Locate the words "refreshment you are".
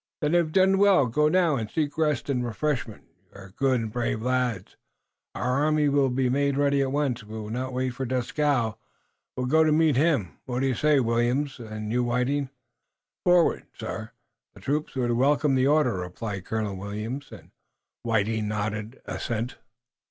2.43-3.49